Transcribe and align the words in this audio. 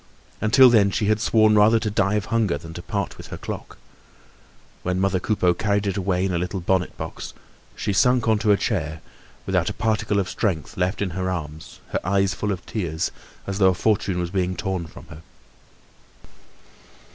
Until 0.41 0.71
then, 0.71 0.89
she 0.89 1.05
had 1.05 1.21
sworn 1.21 1.53
rather 1.55 1.77
to 1.79 1.91
die 1.91 2.15
of 2.15 2.25
hunger 2.33 2.57
than 2.57 2.73
to 2.73 2.81
part 2.81 3.17
with 3.19 3.27
her 3.27 3.37
clock. 3.37 3.77
When 4.81 4.99
mother 4.99 5.19
Coupeau 5.19 5.53
carried 5.53 5.85
it 5.85 5.95
away 5.95 6.25
in 6.25 6.33
a 6.33 6.39
little 6.39 6.59
bonnet 6.59 6.97
box, 6.97 7.35
she 7.75 7.93
sunk 7.93 8.27
on 8.27 8.39
to 8.39 8.51
a 8.51 8.57
chair, 8.57 9.01
without 9.45 9.69
a 9.69 9.73
particle 9.73 10.19
of 10.19 10.27
strength 10.27 10.75
left 10.75 11.03
in 11.03 11.11
her 11.11 11.29
arms, 11.29 11.81
her 11.89 11.99
eyes 12.03 12.33
full 12.33 12.51
of 12.51 12.65
tears, 12.65 13.11
as 13.45 13.59
though 13.59 13.69
a 13.69 13.75
fortune 13.75 14.17
was 14.17 14.31
being 14.31 14.55
torn 14.55 14.87
from 14.87 15.05
her. 15.09 15.21